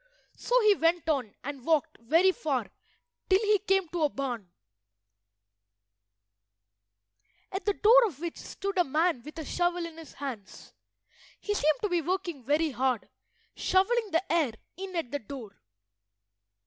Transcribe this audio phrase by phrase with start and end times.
[0.35, 2.71] So he went on, and walked very far
[3.29, 4.49] till he came to a barn,
[7.51, 10.73] at the door of which stood a man with a shovel in his hands.
[11.39, 13.09] He seemed to be working very hard,
[13.55, 15.61] shovelling the air in at the door.